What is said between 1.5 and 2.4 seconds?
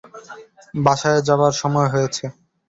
সময় হয়েছে।